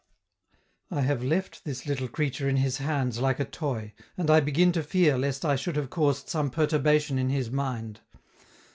I 0.89 1.01
have 1.01 1.23
left 1.23 1.63
this 1.63 1.85
little 1.85 2.07
creature 2.07 2.49
in 2.49 2.55
his 2.55 2.79
hands 2.79 3.19
like 3.19 3.39
a 3.39 3.45
toy, 3.45 3.93
and 4.17 4.31
I 4.31 4.39
begin 4.39 4.71
to 4.71 4.81
fear 4.81 5.15
lest 5.15 5.45
I 5.45 5.55
should 5.55 5.75
have 5.75 5.91
caused 5.91 6.27
some 6.27 6.49
perturbation 6.49 7.19
in 7.19 7.29
his 7.29 7.51
mind. 7.51 7.99